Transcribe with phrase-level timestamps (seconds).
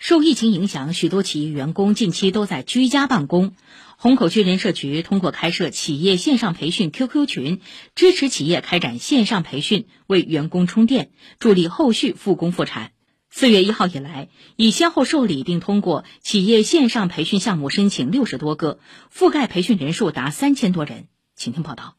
[0.00, 3.54] 受疫情影响，许多企业员工近期都在居家办公。
[3.98, 7.60] 虹口区人社局通过开设企业线上培训 QQ 群，
[7.94, 12.92] 支持企业开展线上培训，为员工充电，助力后续复工复产。
[13.28, 18.78] 四月一号以来，已先后受理并通过企业线上培训项目申请六十多个，
[19.14, 21.08] 覆盖培训人数达三千多人。
[21.36, 21.94] 请听报道。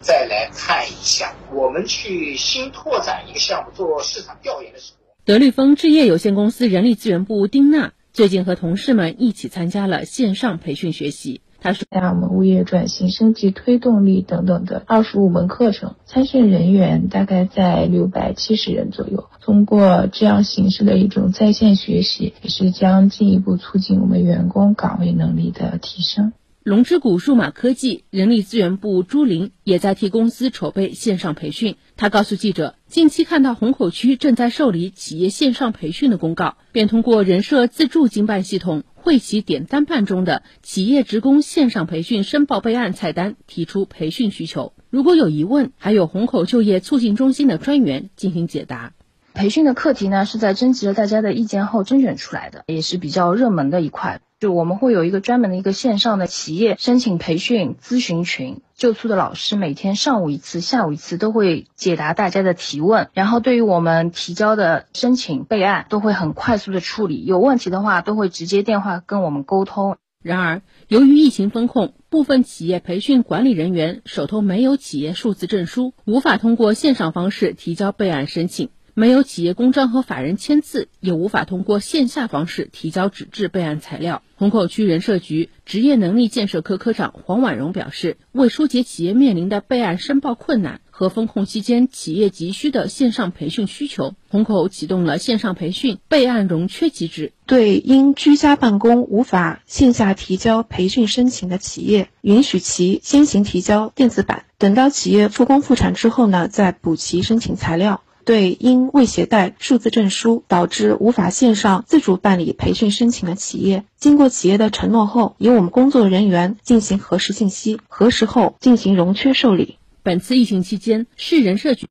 [0.00, 5.03] 再来看一下，我们去新拓展一个项目做市场调研的时候。
[5.26, 11.40] 德律风置业有限公司人力资源部丁娜最近和同事们一起参加了线上培训学习。
[11.60, 19.30] 他说：“我们物业转型升级推动力等等的二十五门课程，参训人员大概在六百七十人左右。
[19.40, 26.34] 通过这样形式的一种在线学习，也是将进一步促进我们员工岗位能力的提升。”
[26.64, 31.76] 龙之谷数码科技人力资源部朱玲也在替公司筹备线上培训。
[31.94, 44.72] 他告诉记者，近期看到虹口区正在受理企业线上培训的公告，便通过人社自助经办系统惠企点单办中的企业职工线上培训申报备案菜单提出培训需求。
[44.88, 48.94] 如果有疑问，还有虹口就业促进中心的专员进行解答。
[49.34, 54.20] 培训的课题呢，是在征集了大家的意见后甄选出来的，也是比较热门的一块。
[54.38, 69.96] 就我们会有一个专门的一个线上的企业申请培训咨询群，就促的老师每天上午一次，下午一次都会解答大家的提问，然后对于我们提交的申请备案都会很快速的处理，有问题的话都会直接电话跟我们沟通。
[70.22, 78.68] 然而，由于疫情风控，部分企业培训管理人员手头没有企业数字证书，无法通过线上方式提交备案申请。
[78.96, 84.22] 没有企业公章和法人签字，也无法通过线下方式提交纸质备案材料。
[84.36, 108.02] 虹口区人社局职业能力建设科科长黄婉蓉表示，为疏解企业面临的备案申报困难和风控期间企业急需的线上培训需求，虹口启动了线上培训备案融缺机制，对因居家办公无法线下提交培训申请的企业，允许其先行提交电子版，等到企业复工复产之后呢，再补齐申请材料。
[108.24, 119.76] 对因未携带数字证书导致无法线上自主办理培训申请的企业，经过企业的承诺后，由我们工作人员进行核实信息，核实后进行融缺受理。
[120.02, 121.82] 本次疫情期间，市人社局。